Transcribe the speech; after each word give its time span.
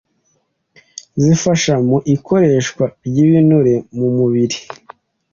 zifasha 1.23 1.73
mu 1.87 1.97
ikoreshwa 2.15 2.83
ry’ibinure 3.05 3.75
mu 3.97 4.07
mubiri 4.15 4.57